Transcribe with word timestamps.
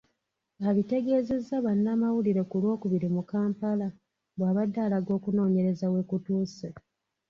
Abitegeezezza 0.69 1.55
bannamawulire 1.65 2.41
ku 2.49 2.55
Lwokubiri 2.61 3.07
mu 3.15 3.21
Kampala 3.31 3.87
bw’abadde 4.37 4.79
alaga 4.85 5.11
okunoonyereza 5.17 5.85
we 5.93 6.01
kutuuse. 6.09 6.67